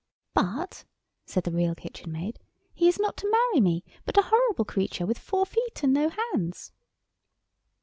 [0.33, 0.83] "But,"
[1.27, 2.39] said the Real Kitchen Maid,
[2.73, 6.09] "he is not to marry me, but a horrible creature with four feet and no
[6.09, 6.71] hands."